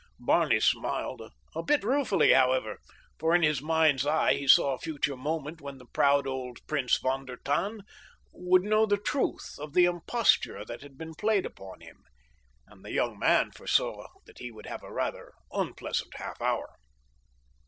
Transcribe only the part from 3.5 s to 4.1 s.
mind's